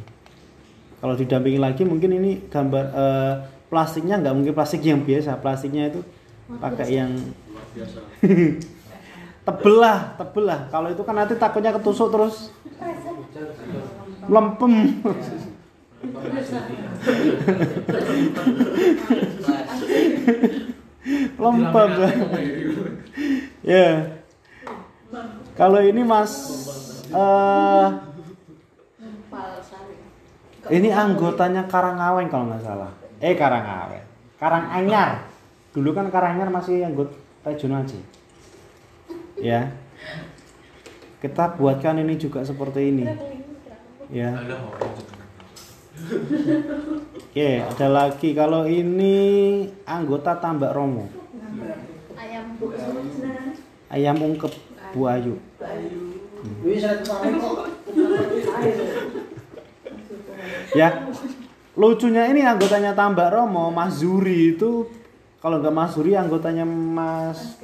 [1.03, 3.35] Kalau didampingi lagi, mungkin ini gambar eh,
[3.71, 6.01] plastiknya nggak mungkin plastik yang biasa, plastiknya itu
[6.63, 7.11] pakai yang
[9.47, 10.61] tebel lah, tebel lah.
[10.71, 12.55] Kalau itu kan nanti takutnya ketusuk terus
[14.31, 15.03] melempem.
[21.39, 21.91] Lempem.
[23.65, 23.89] ya.
[25.55, 26.33] Kalau ini Mas
[27.15, 27.87] eh
[29.63, 29.95] sari.
[30.73, 32.91] ini anggotanya Karangaweng kalau nggak salah.
[33.21, 34.05] Eh Karangaweng.
[34.41, 35.29] Karanganyar.
[35.73, 37.15] Dulu kan Karanganyar masih anggota
[37.45, 38.01] regional aja.
[39.39, 39.61] Ya.
[41.21, 43.05] Kita buatkan ini juga seperti ini.
[44.13, 44.37] Ya.
[47.15, 49.17] Oke, ada lagi kalau ini
[49.89, 51.09] anggota Tambak Romo.
[52.15, 52.45] Ayam.
[53.91, 54.53] Ayam ungkep
[54.95, 55.35] Bu Ayu.
[60.75, 60.89] Ya.
[61.75, 64.87] Lucunya ini anggotanya Tambak Romo, Mas Zuri itu
[65.43, 67.59] kalau nggak Mas Zuri anggotanya Mas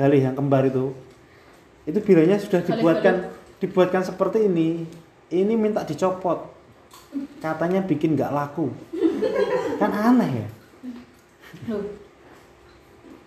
[0.00, 0.96] Galih yang kembar itu.
[1.84, 3.28] Itu bilanya sudah dibuatkan
[3.60, 4.88] dibuatkan seperti ini.
[5.28, 6.61] Ini minta dicopot.
[7.42, 8.70] Katanya bikin nggak laku.
[9.82, 10.48] Kan aneh ya.
[11.68, 11.84] Loh,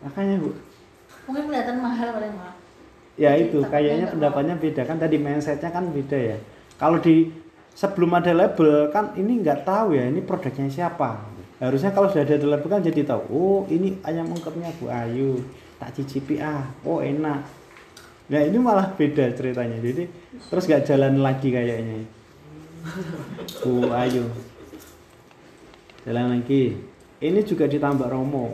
[0.05, 0.49] Makanya Bu,
[1.25, 2.53] mungkin kelihatan mahal paling mahal.
[3.17, 4.81] ya Jadi itu kayaknya pendapatnya beda.
[4.85, 6.37] Kan tadi mindsetnya kan beda ya.
[6.77, 7.33] Kalau di
[7.73, 11.25] sebelum ada label kan ini nggak tahu ya ini produknya siapa.
[11.57, 15.41] Harusnya kalau sudah ada label kan jadi tahu oh ini ayam ungkepnya Bu Ayu.
[15.81, 17.41] Tak cicipi ah oh enak.
[18.29, 19.81] Nah ini malah beda ceritanya.
[19.81, 20.05] Jadi
[20.53, 22.05] terus nggak jalan lagi kayaknya
[23.65, 24.29] Bu Ayu
[26.05, 26.77] jalan lagi.
[27.17, 28.53] Ini juga ditambah Romo.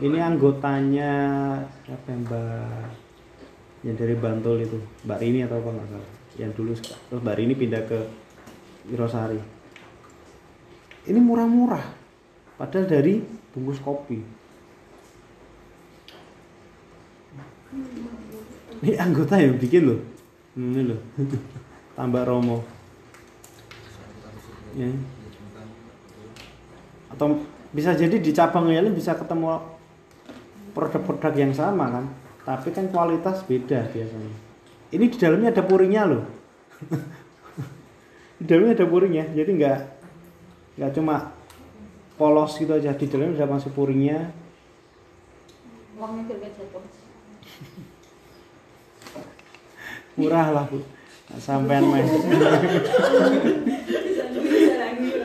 [0.00, 1.12] Ini anggotanya
[1.84, 2.88] siapa yang Mbak?
[3.84, 4.78] Yang dari Bantul itu.
[5.04, 6.06] Mbak Rini atau apa nggak
[6.38, 7.98] yang dulu terus Mbak Rini pindah ke
[8.88, 9.42] Wirosari.
[11.04, 11.84] Ini murah-murah.
[12.56, 13.20] Padahal dari
[13.52, 14.18] bungkus kopi.
[18.80, 20.00] Ini anggota yang bikin loh.
[20.56, 21.00] Ini loh.
[21.98, 22.77] Tambah Romo
[24.78, 24.90] ya.
[27.08, 27.42] atau
[27.74, 29.58] bisa jadi di cabang yang lain bisa ketemu
[30.72, 32.04] produk-produk yang sama kan?
[32.46, 34.32] Tapi kan kualitas beda biasanya.
[34.94, 36.24] Ini di dalamnya ada puringnya loh.
[38.38, 39.78] Di dalamnya ada puringnya jadi nggak
[40.78, 41.34] nggak cuma
[42.14, 42.94] polos gitu aja.
[42.94, 44.30] Di dalamnya udah masuk puringnya.
[45.98, 46.38] Uangnya
[50.18, 50.82] murah lah bu.
[51.38, 52.08] Sampean main
[54.18, 55.22] Jadi mau yang ngambil.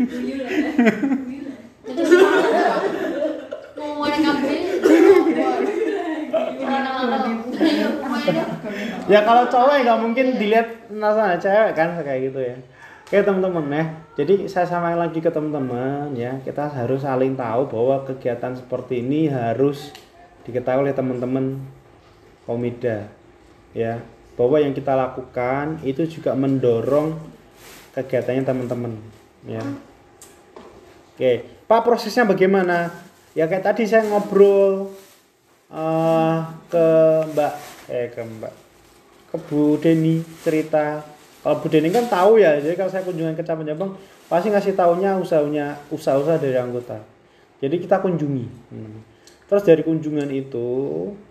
[9.10, 12.56] ya kalau cowok ya nggak mungkin dilihat nasanya cewek kan kayak gitu ya.
[13.10, 13.84] Oke teman-teman ya.
[14.22, 16.38] Jadi saya sampaikan lagi ke teman-teman ya.
[16.46, 19.90] Kita harus saling tahu bahwa kegiatan seperti ini harus
[20.46, 21.58] diketahui oleh teman-teman
[22.46, 23.10] komida
[23.74, 23.98] ya.
[24.38, 27.18] Bahwa yang kita lakukan itu juga mendorong
[27.92, 28.94] kegiatannya teman-teman
[29.48, 29.64] Ya.
[31.20, 32.88] Oke, Pak prosesnya bagaimana?
[33.36, 34.88] Ya kayak tadi saya ngobrol
[35.68, 36.38] eh,
[36.72, 36.86] ke
[37.36, 37.54] Mbak
[37.92, 38.52] eh ke Mbak
[39.28, 41.04] ke Bu Deni cerita.
[41.44, 44.00] Kalau Bu Deni kan tahu ya, jadi kalau saya kunjungan ke Cabang Jabang
[44.32, 47.04] pasti ngasih taunya usahanya usaha-usaha dari anggota.
[47.60, 48.72] Jadi kita kunjungi.
[48.72, 49.04] Hmm.
[49.44, 50.68] Terus dari kunjungan itu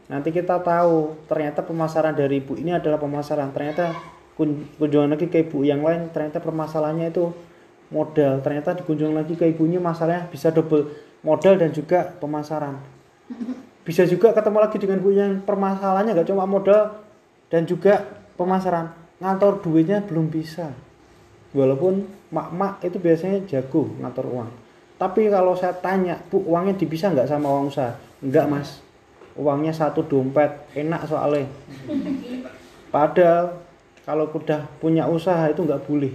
[0.06, 3.50] nanti kita tahu ternyata pemasaran dari ibu ini adalah pemasaran.
[3.58, 3.98] Ternyata
[4.38, 7.49] kun- kunjungan lagi ke ibu yang lain ternyata permasalahannya itu
[7.94, 8.42] modal.
[8.42, 10.90] Ternyata dikunjung lagi ke ibunya masalahnya bisa double
[11.22, 12.80] modal dan juga pemasaran.
[13.84, 17.02] Bisa juga ketemu lagi dengan ibu yang permasalahannya nggak cuma modal
[17.50, 18.06] dan juga
[18.38, 18.94] pemasaran.
[19.20, 20.72] Ngantor duitnya belum bisa.
[21.52, 24.50] Walaupun mak-mak itu biasanya jago ngatur uang.
[25.00, 27.96] Tapi kalau saya tanya, Bu, uangnya dipisah nggak sama uang usaha?
[28.20, 28.84] Enggak, Mas.
[29.40, 31.48] Uangnya satu dompet, enak soalnya.
[32.94, 33.64] Padahal
[34.04, 36.14] kalau udah punya usaha itu nggak boleh.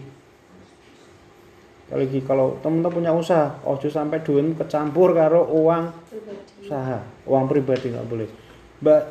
[1.85, 7.93] Kalau kalau teman-teman punya usaha, ojo sampai duit kecampur karo uang pribadi usaha, uang pribadi
[7.93, 8.29] nggak boleh.
[8.81, 9.03] Mbak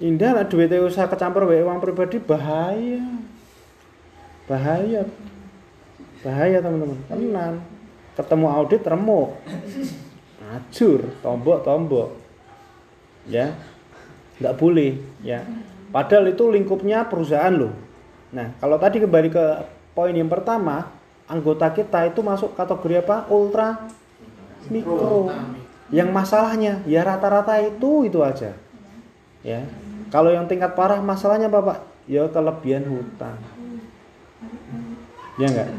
[0.00, 3.04] Indah lah duitnya usaha kecampur wae uang pribadi bahaya.
[4.48, 5.04] Bahaya.
[6.24, 6.98] Bahaya teman-teman.
[7.04, 7.54] Tenan.
[8.16, 9.36] Ketemu audit remuk.
[10.40, 12.16] Acur, tombok-tombok.
[13.28, 13.52] Ya.
[14.40, 15.44] nggak boleh, ya.
[15.92, 17.76] Padahal itu lingkupnya perusahaan loh.
[18.32, 19.44] Nah, kalau tadi kembali ke
[19.92, 20.88] poin yang pertama,
[21.30, 23.30] anggota kita itu masuk kategori apa?
[23.30, 23.86] Ultra
[24.66, 25.30] mikro.
[25.94, 28.58] Yang masalahnya ya rata-rata itu itu aja.
[29.46, 29.64] Ya.
[30.10, 31.78] Kalau yang tingkat parah masalahnya apa, Pak?
[32.10, 33.38] Ya kelebihan hutang.
[35.38, 35.70] Ya enggak?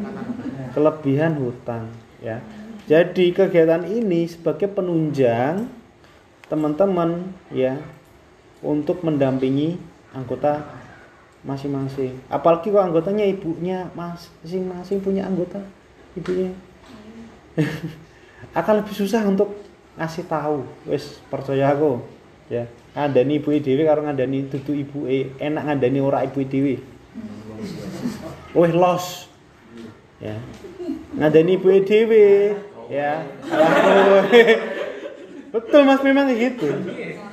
[0.72, 1.92] Kelebihan hutang,
[2.24, 2.40] ya.
[2.90, 5.70] Jadi kegiatan ini sebagai penunjang
[6.50, 7.78] teman-teman ya
[8.64, 9.78] untuk mendampingi
[10.12, 10.81] anggota
[11.42, 12.22] masing-masing.
[12.30, 15.62] Apalagi kalau anggotanya ibunya masing-masing punya anggota
[16.14, 16.54] ibunya.
[18.58, 19.58] Akan lebih susah untuk
[19.98, 20.66] ngasih tahu.
[20.86, 22.02] Wes percaya aku.
[22.52, 22.68] Ya.
[22.92, 25.08] Ngandani ibu dhewe karo ngandani dudu ibu
[25.40, 26.84] enak ngandani ora ibu dhewe.
[28.52, 29.32] Wih los.
[30.20, 30.36] Ya.
[31.16, 32.56] Ngandani ibu dhewe.
[32.92, 33.24] Ya.
[33.48, 34.28] Alah,
[35.56, 36.68] Betul Mas memang gitu.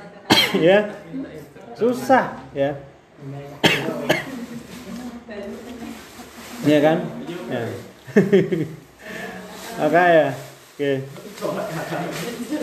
[0.65, 0.91] ya.
[1.75, 2.79] Susah ya.
[6.69, 6.97] Iya kan?
[7.49, 7.61] Ya.
[9.89, 10.27] Oke ya.
[10.77, 10.91] Oke.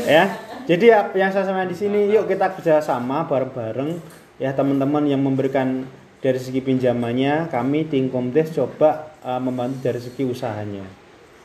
[0.07, 0.25] Ya.
[0.67, 0.85] Jadi
[1.19, 3.99] yang saya sampaikan di sini, yuk kita kerjasama bareng-bareng
[4.39, 5.87] ya teman-teman yang memberikan
[6.23, 10.87] dari segi pinjamannya, kami tim Komdes coba uh, membantu dari segi usahanya.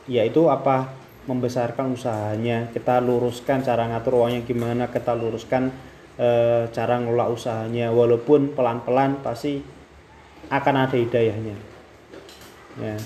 [0.06, 0.90] Yaitu apa?
[1.22, 5.70] Membesarkan usahanya, kita luruskan cara ngatur uangnya gimana, kita luruskan
[6.18, 9.62] eh, cara ngelola usahanya, walaupun pelan-pelan pasti
[10.50, 11.71] akan ada hidayahnya.
[12.80, 12.96] Ya.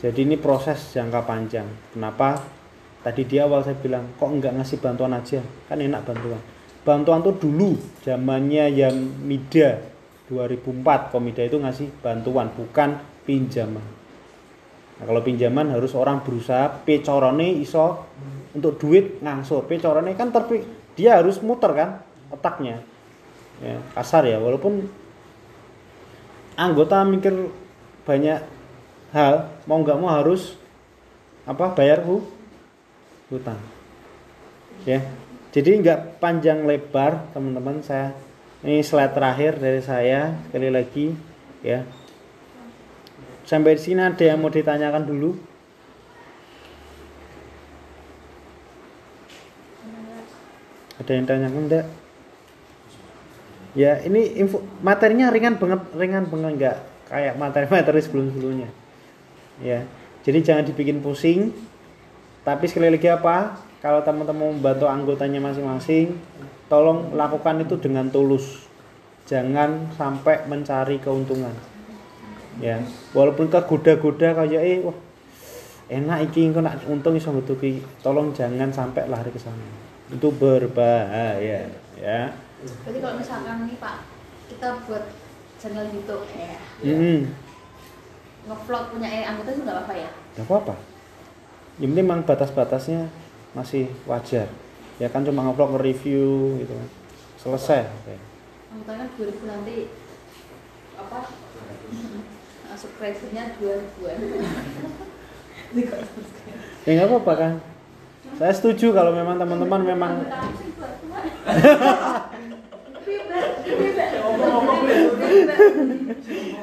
[0.00, 1.68] Jadi ini proses jangka panjang.
[1.92, 2.40] Kenapa?
[3.00, 5.40] Tadi di awal saya bilang, kok enggak ngasih bantuan aja?
[5.68, 6.40] Kan enak bantuan.
[6.80, 9.84] Bantuan tuh dulu zamannya yang MIDA
[10.32, 12.96] 2004 Komida itu ngasih bantuan bukan
[13.28, 13.84] pinjaman.
[15.00, 18.04] Nah, kalau pinjaman harus orang berusaha pecorone iso
[18.52, 19.64] untuk duit ngangsur.
[19.64, 20.60] Pecorone kan terpi
[20.96, 22.84] dia harus muter kan otaknya.
[23.60, 24.88] Ya, kasar ya walaupun
[26.56, 27.52] anggota mikir
[28.08, 28.40] banyak
[29.10, 30.54] hal mau nggak mau harus
[31.46, 32.22] apa bayar hu
[33.30, 33.58] hutang.
[34.86, 35.02] Ya.
[35.50, 38.14] Jadi nggak panjang lebar teman-teman saya
[38.62, 41.06] ini slide terakhir dari saya sekali lagi
[41.64, 41.82] ya.
[43.42, 45.34] Sampai di sini ada yang mau ditanyakan dulu?
[51.02, 51.86] Ada yang tanyakan enggak
[53.74, 58.68] ya ini info materinya ringan banget ringan banget enggak kayak materi-materi sebelum-sebelumnya
[59.60, 59.84] ya.
[60.20, 61.52] Jadi jangan dibikin pusing
[62.44, 63.60] tapi sekali lagi apa?
[63.80, 66.16] Kalau teman-teman membantu anggotanya masing-masing
[66.68, 68.68] tolong lakukan itu dengan tulus.
[69.24, 71.52] Jangan sampai mencari keuntungan.
[72.60, 72.82] Ya.
[73.16, 74.96] Walaupun kegoda-goda kayak eh wah
[75.90, 79.64] enak iki engko nak untung iso nutupi tolong jangan sampai lari ke sana.
[80.10, 82.20] Itu berbahaya ya.
[82.60, 83.96] Berarti kalau misalkan nih Pak,
[84.52, 85.04] kita buat
[85.56, 87.20] channel YouTube ya, hmm.
[88.48, 90.10] Ngevlog punya anggota itu nggak apa-apa ya?
[90.38, 90.74] Gak apa-apa.
[91.80, 93.00] Yang penting memang batas-batasnya
[93.56, 94.48] masih wajar.
[95.00, 96.88] Ya kan cuma ngevlog nge-review gitu kan.
[97.40, 97.88] Selesai.
[97.88, 98.14] Oke.
[98.70, 99.76] Anggotanya kan 2000 nanti
[100.96, 101.18] apa?
[102.80, 104.16] Subscribernya dua ribuan.
[106.88, 107.52] Ya nggak apa-apa kan.
[108.40, 110.12] Saya setuju kalau memang teman-teman memang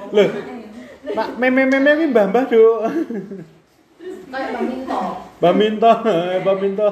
[0.08, 0.28] Loh,
[1.18, 2.78] Pak meme-meme ini mbah-mbah, Duk.
[4.30, 5.02] kayak Baminto
[5.42, 5.92] Baminto,
[6.46, 6.90] Baminto.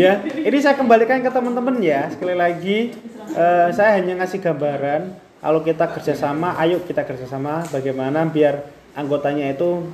[0.00, 2.08] ya, ini saya kembalikan ke teman-teman ya.
[2.08, 2.96] Sekali lagi,
[3.36, 5.12] eh, saya hanya ngasih gambaran.
[5.44, 7.68] Kalau kita kerjasama, ayo kita kerjasama.
[7.68, 8.64] Bagaimana biar
[8.96, 9.84] anggotanya itu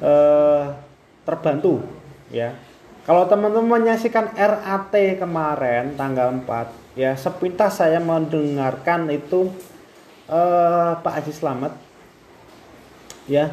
[0.00, 0.64] eh,
[1.28, 1.84] terbantu,
[2.32, 2.56] ya.
[3.04, 9.52] Kalau teman-teman menyaksikan RAT kemarin tanggal 4, ya sepintas saya mendengarkan itu
[10.28, 11.72] eh, Pak Haji Slamet,
[13.28, 13.50] ya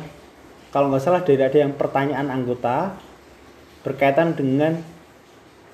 [0.71, 2.95] kalau nggak salah dari ada yang pertanyaan anggota
[3.83, 4.77] berkaitan dengan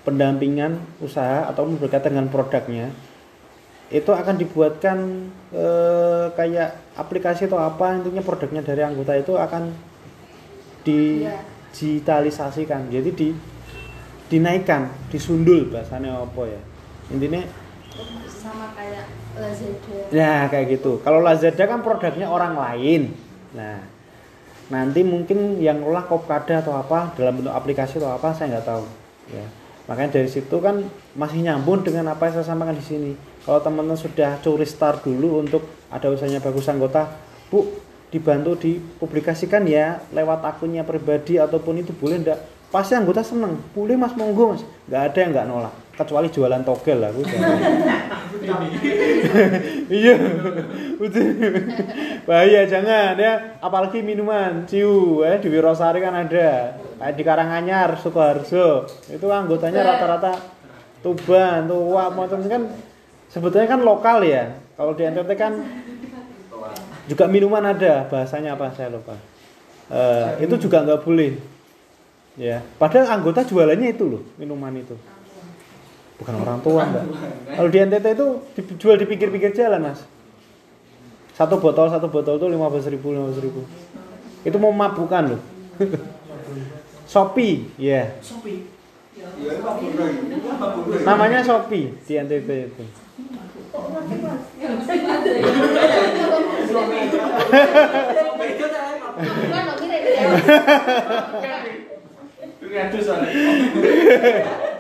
[0.08, 2.90] pendampingan usaha atau berkaitan dengan produknya
[3.88, 9.72] itu akan dibuatkan eh, kayak aplikasi atau apa intinya produknya dari anggota itu akan
[10.84, 13.32] digitalisasikan jadi di
[14.28, 16.60] dinaikkan disundul bahasanya apa ya.
[17.16, 17.40] Intinya
[18.28, 19.06] sama kayak
[19.38, 21.02] Lazada Ya kayak gitu.
[21.02, 23.14] Kalau Lazada kan produknya orang lain.
[23.54, 23.82] Nah
[24.68, 28.86] nanti mungkin yang olah Kopkada atau apa dalam bentuk aplikasi atau apa saya nggak tahu.
[29.32, 29.46] Ya
[29.88, 30.84] makanya dari situ kan
[31.16, 33.12] masih nyambung dengan apa yang saya sampaikan di sini.
[33.48, 37.08] Kalau teman-teman sudah curi start dulu untuk ada usahanya bagus anggota,
[37.48, 37.64] bu
[38.12, 42.40] dibantu dipublikasikan ya lewat akunnya pribadi ataupun itu boleh ndak?
[42.68, 43.56] Pasti anggota seneng.
[43.72, 44.64] Boleh mas monggo mas.
[44.92, 45.87] Nggak ada yang nggak nolak.
[45.98, 47.10] Kecuali jualan togel lah.
[47.10, 47.26] aku
[49.90, 50.14] iya.
[51.02, 51.26] Udah.
[52.30, 53.58] bahaya jangan ya.
[53.58, 56.78] Apalagi minuman ciu eh di Wirosari kan ada.
[57.02, 58.86] Kayak di Karanganyar Sukoharjo.
[59.10, 60.38] Itu anggotanya rata-rata
[61.02, 62.70] Tuban tua macam kan
[63.34, 64.54] sebetulnya kan lokal ya.
[64.78, 65.58] Kalau di NTT kan
[67.10, 68.06] juga minuman ada.
[68.06, 68.70] Bahasanya apa?
[68.78, 69.18] Saya lupa.
[69.90, 71.42] Eh, itu juga nggak boleh.
[72.38, 72.62] Ya.
[72.78, 74.94] Padahal anggota jualannya itu loh minuman itu
[76.18, 77.06] bukan orang tua mbak.
[77.54, 78.28] Kalau di NTT itu
[78.58, 80.02] dijual di pinggir-pinggir jalan mas.
[81.38, 83.62] Satu botol satu botol itu lima belas ribu lima ribu.
[84.42, 85.42] Itu mau mabukan loh.
[87.12, 88.18] Shopee ya.
[91.06, 92.84] Namanya Shopee di NTT itu.
[102.68, 102.84] Ini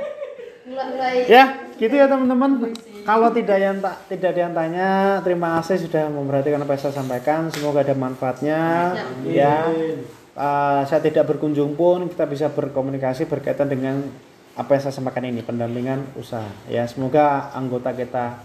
[1.16, 1.26] ya.
[1.26, 1.44] Ya
[1.78, 2.74] gitu ya teman-teman.
[3.08, 4.90] Kalau tidak yang tak tidak ada yang tanya
[5.24, 7.42] terima kasih sudah memperhatikan apa yang saya sampaikan.
[7.54, 8.60] Semoga ada manfaatnya.
[9.24, 9.72] Ya
[10.38, 14.06] Eh, saya tidak berkunjung pun kita bisa berkomunikasi berkaitan dengan
[14.54, 16.46] apa yang saya sampaikan ini pendampingan usaha.
[16.70, 18.38] Ya semoga anggota kita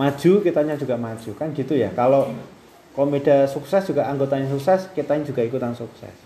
[0.00, 1.30] maju kitanya juga maju.
[1.36, 2.32] Kan gitu ya kalau
[2.96, 6.16] komida sukses juga anggotanya sukses kitanya juga ikutan sukses.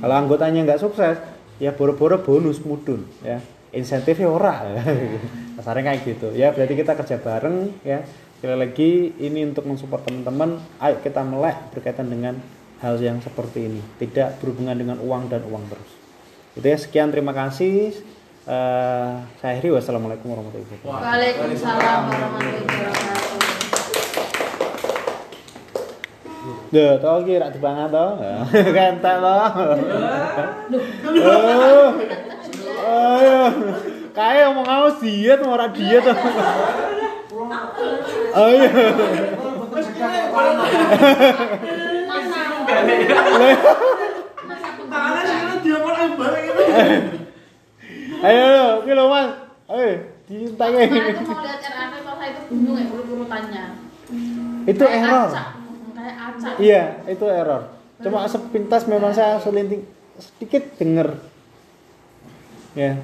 [0.00, 1.20] Kalau anggotanya nggak sukses
[1.60, 4.62] ya boro-boro bonus mudun ya insentifnya ora
[5.58, 6.28] kasarnya kayak gitu.
[6.34, 8.02] Ya berarti kita kerja bareng ya.
[8.38, 8.90] Sekali lagi
[9.24, 10.60] ini untuk mensupport teman-teman.
[10.78, 12.36] Ayo kita melek berkaitan dengan
[12.84, 13.80] hal yang seperti ini.
[13.96, 15.90] Tidak berhubungan dengan uang dan uang terus.
[16.54, 16.76] Itu ya.
[16.76, 17.96] Sekian terima kasih.
[18.44, 19.72] Eh, saya akhiri.
[19.72, 20.92] Wassalamualaikum warahmatullahi wabarakatuh.
[20.92, 23.24] Waalaikumsalam warahmatullahi wabarakatuh.
[26.74, 28.06] Duh, tau ki rak dipangan to.
[28.76, 29.16] Kentek.
[31.22, 31.94] Oh.
[33.04, 33.38] Ayo.
[34.14, 36.04] Kayak ngomong aus diet mau ora diet.
[38.34, 38.68] Ayo.
[48.24, 49.28] Ayo, ki lho Mas.
[49.68, 49.90] Ayo,
[50.24, 50.80] diintake.
[50.88, 52.76] Itu mau lihat RAP kalau saya itu bingung
[53.52, 53.66] ya.
[54.64, 55.28] Itu error.
[55.28, 55.48] acak.
[55.92, 56.54] Kayak acak.
[56.56, 57.62] Iya, itu error.
[58.00, 59.84] Cuma sepintas memang saya selinting
[60.16, 61.33] sedikit denger.
[62.74, 62.98] Ya.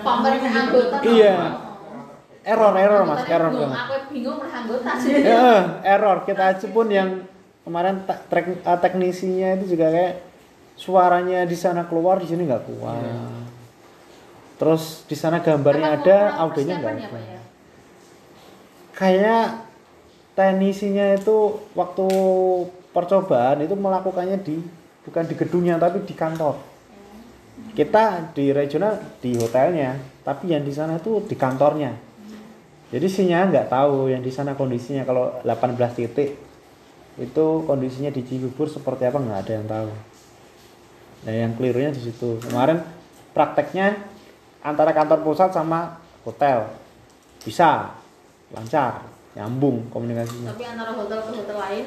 [0.00, 0.96] Pemerintah anggota.
[1.04, 1.34] Iya.
[2.40, 3.78] Error, error Mas, error banget.
[3.84, 5.12] Aku bingung anggota sih.
[5.20, 6.24] Ya, error.
[6.24, 7.24] Kita aja pun yang
[7.64, 8.00] kemarin
[8.32, 10.14] trek- eh, teknisinya itu juga kayak
[10.80, 13.04] suaranya di sana keluar di sini nggak kuat.
[14.56, 17.12] Terus di sana gambarnya Apa ada, audionya nggak ya, ada.
[17.12, 17.40] Pak, ya?
[18.96, 19.46] Kayak
[20.36, 21.36] teknisinya itu
[21.76, 22.06] waktu
[22.92, 24.60] percobaan itu melakukannya di
[25.04, 26.56] bukan di gedungnya tapi di kantor.
[27.70, 29.94] Kita di regional di hotelnya,
[30.26, 31.94] tapi yang di sana itu di kantornya.
[32.90, 36.34] Jadi sinyal nggak tahu yang di sana kondisinya kalau 18 titik
[37.20, 39.90] itu kondisinya di Cibubur seperti apa nggak ada yang tahu.
[41.28, 42.42] Nah yang kelirunya di situ.
[42.42, 42.82] Kemarin
[43.30, 43.94] prakteknya
[44.66, 46.66] antara kantor pusat sama hotel
[47.46, 47.94] bisa
[48.50, 49.06] lancar
[49.38, 50.50] nyambung komunikasinya.
[50.50, 51.86] Tapi antara hotel ke hotel lain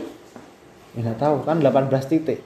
[0.93, 2.39] Ya nggak tahu kan 18 titik.